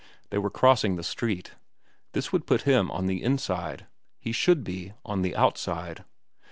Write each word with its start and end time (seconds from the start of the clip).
They 0.31 0.39
were 0.39 0.49
crossing 0.49 0.95
the 0.95 1.03
street. 1.03 1.51
This 2.13 2.31
would 2.31 2.47
put 2.47 2.63
him 2.63 2.89
on 2.89 3.05
the 3.05 3.21
inside. 3.21 3.85
He 4.19 4.31
should 4.31 4.63
be 4.63 4.93
on 5.05 5.21
the 5.21 5.35
outside. 5.35 6.05